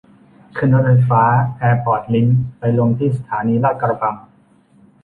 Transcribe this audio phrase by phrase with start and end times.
[0.57, 1.23] ขึ้นรถไฟฟ้า
[1.57, 4.15] แอร์พอร์ตลิงก์ไปลงที่สถานีลาดกระบัง